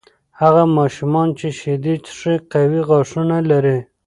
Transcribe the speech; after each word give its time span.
هغه 0.41 0.63
ماشومان 0.77 1.27
چې 1.39 1.47
شیدې 1.59 1.95
څښي، 2.05 2.35
قوي 2.51 2.81
غاښونه 2.89 3.37
لري. 3.49 3.77